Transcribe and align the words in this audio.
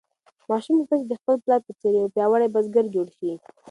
ماشوم 0.49 0.75
غوښتل 0.77 0.97
چې 1.01 1.07
د 1.09 1.13
خپل 1.21 1.35
پلار 1.43 1.59
په 1.67 1.71
څېر 1.79 1.93
یو 1.97 2.13
پیاوړی 2.15 2.47
بزګر 2.55 2.85
شي. 3.17 3.31